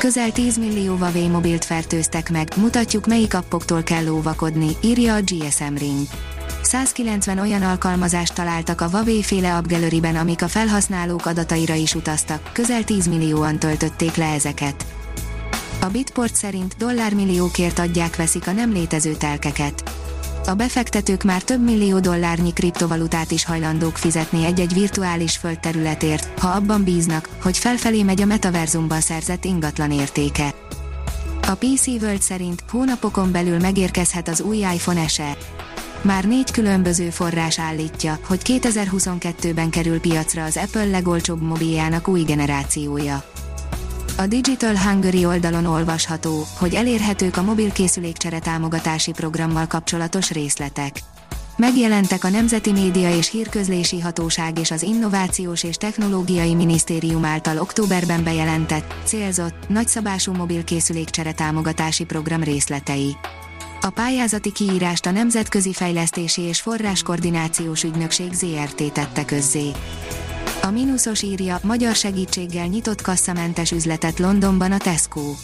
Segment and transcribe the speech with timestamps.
[0.00, 5.74] Közel 10 millió Huawei mobilt fertőztek meg, mutatjuk melyik appoktól kell óvakodni, írja a GSM
[5.74, 6.06] Ring.
[6.62, 12.50] 190 olyan alkalmazást találtak a Huawei féle App Gallery-ben, amik a felhasználók adataira is utaztak,
[12.52, 14.86] közel 10 millióan töltötték le ezeket.
[15.80, 19.99] A Bitport szerint dollármilliókért adják veszik a nem létező telkeket
[20.50, 26.84] a befektetők már több millió dollárnyi kriptovalutát is hajlandók fizetni egy-egy virtuális földterületért, ha abban
[26.84, 30.54] bíznak, hogy felfelé megy a metaverzumban szerzett ingatlan értéke.
[31.48, 35.36] A PC World szerint hónapokon belül megérkezhet az új iPhone SE.
[36.02, 43.24] Már négy különböző forrás állítja, hogy 2022-ben kerül piacra az Apple legolcsóbb mobiljának új generációja.
[44.20, 50.98] A Digital Hungary oldalon olvasható, hogy elérhetők a mobilkészülékcsere támogatási programmal kapcsolatos részletek.
[51.56, 58.24] Megjelentek a Nemzeti Média és Hírközlési Hatóság és az Innovációs és Technológiai Minisztérium által októberben
[58.24, 63.16] bejelentett, célzott, nagyszabású mobilkészülékcsere támogatási program részletei.
[63.80, 69.70] A pályázati kiírást a Nemzetközi Fejlesztési és Forráskoordinációs Ügynökség ZRT tette közzé.
[70.62, 75.34] A mínuszos írja, magyar segítséggel nyitott kasszamentes üzletet Londonban a Tesco.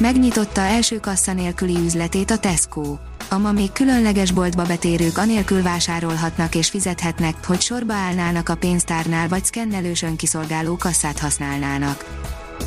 [0.00, 2.96] Megnyitotta első kassa nélküli üzletét a Tesco.
[3.30, 9.28] A ma még különleges boltba betérők anélkül vásárolhatnak és fizethetnek, hogy sorba állnának a pénztárnál
[9.28, 12.04] vagy szkennelős önkiszolgáló kasszát használnának.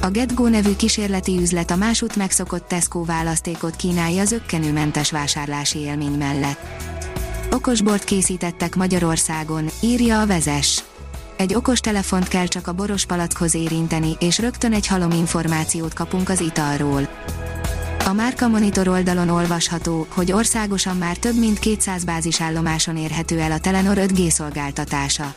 [0.01, 6.17] A GetGo nevű kísérleti üzlet a másút megszokott Tesco választékot kínálja az ökkenőmentes vásárlási élmény
[6.17, 6.59] mellett.
[7.51, 10.83] Okosbort készítettek Magyarországon, írja a vezes
[11.39, 16.29] egy okos telefont kell csak a boros palackhoz érinteni, és rögtön egy halom információt kapunk
[16.29, 17.09] az italról.
[18.05, 23.59] A Márka Monitor oldalon olvasható, hogy országosan már több mint 200 bázisállomáson érhető el a
[23.59, 25.33] Telenor 5G szolgáltatása.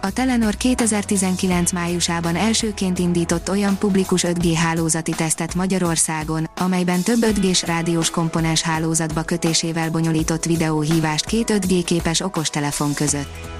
[0.00, 7.62] A Telenor 2019 májusában elsőként indított olyan publikus 5G hálózati tesztet Magyarországon, amelyben több 5G-s
[7.62, 13.59] rádiós komponens hálózatba kötésével bonyolított videóhívást két 5G képes okostelefon között.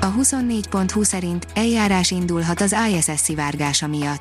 [0.00, 4.20] A 24.20 szerint eljárás indulhat az ISS szivárgása miatt.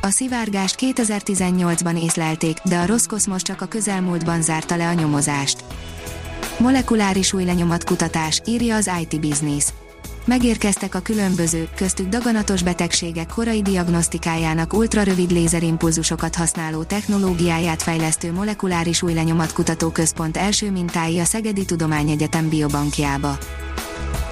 [0.00, 5.64] A szivárgást 2018-ban észlelték, de a Roszkoszmos csak a közelmúltban zárta le a nyomozást.
[6.58, 7.44] Molekuláris új
[7.84, 9.64] kutatás, írja az IT Business.
[10.24, 19.14] Megérkeztek a különböző, köztük daganatos betegségek korai diagnosztikájának ultrarövid lézerimpulzusokat használó technológiáját fejlesztő Molekuláris új
[19.92, 23.38] központ első mintái a Szegedi Tudományegyetem biobankjába.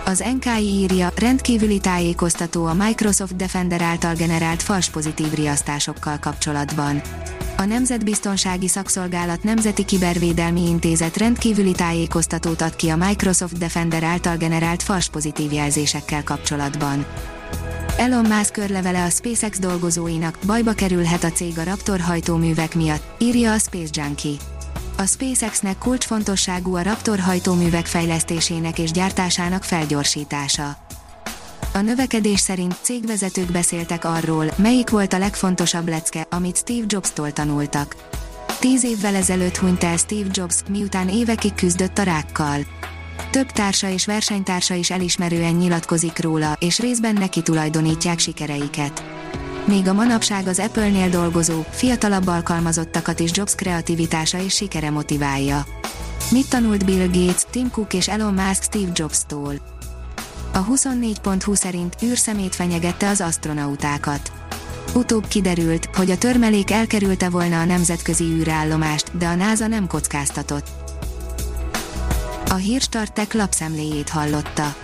[0.06, 7.02] Az NKI írja, rendkívüli tájékoztató a Microsoft Defender által generált fals pozitív riasztásokkal kapcsolatban.
[7.56, 14.82] A Nemzetbiztonsági Szakszolgálat Nemzeti Kibervédelmi Intézet rendkívüli tájékoztatót ad ki a Microsoft Defender által generált
[14.82, 17.06] fals pozitív jelzésekkel kapcsolatban.
[17.96, 23.52] Elon Musk körlevele a SpaceX dolgozóinak, bajba kerülhet a cég a Raptor hajtóművek miatt, írja
[23.52, 24.36] a Space Junkie.
[24.96, 30.76] A SpaceX-nek kulcsfontosságú a Raptor hajtóművek fejlesztésének és gyártásának felgyorsítása.
[31.72, 37.96] A növekedés szerint cégvezetők beszéltek arról, melyik volt a legfontosabb lecke, amit Steve Jobs-tól tanultak.
[38.60, 42.60] Tíz évvel ezelőtt hunyt el Steve Jobs, miután évekig küzdött a rákkal.
[43.30, 49.23] Több társa és versenytársa is elismerően nyilatkozik róla, és részben neki tulajdonítják sikereiket.
[49.66, 55.64] Még a manapság az Apple-nél dolgozó, fiatalabb alkalmazottakat is Jobs kreativitása és sikere motiválja.
[56.30, 59.54] Mit tanult Bill Gates, Tim Cook és Elon Musk Steve Jobs-tól?
[60.52, 64.32] A 24.20 szerint űrszemét fenyegette az astronautákat.
[64.94, 70.66] Utóbb kiderült, hogy a törmelék elkerülte volna a nemzetközi űrállomást, de a NASA nem kockáztatott.
[72.48, 74.83] A hírstartek lapszemléjét hallotta.